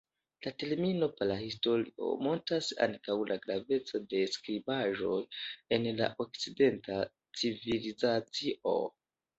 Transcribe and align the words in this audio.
La 0.45 0.51
termino 0.61 1.09
prahistorio 1.19 2.07
montras 2.29 2.71
ankaŭ 2.87 3.19
la 3.33 3.39
gravecon 3.45 4.09
de 4.15 4.25
skribaĵoj 4.39 5.21
en 5.79 5.89
la 6.03 6.13
okcidenta 6.27 7.01
civilizacio. 7.45 8.79